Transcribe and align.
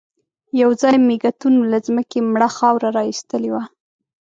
يوځای 0.61 0.95
مېږتنو 1.07 1.61
له 1.71 1.77
ځمکې 1.85 2.19
مړه 2.31 2.49
خاوره 2.57 2.89
را 2.95 3.03
ايستلې 3.09 3.49
وه. 3.53 3.63